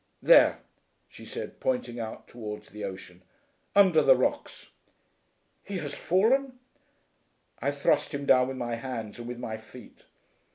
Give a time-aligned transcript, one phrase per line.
[0.23, 0.61] "There,"
[1.07, 3.21] she said, pointing out towards the ocean.
[3.75, 4.71] "Under the rocks!"
[5.63, 6.57] "He has fallen!"
[7.59, 10.05] "I thrust him down with my hands and with my feet."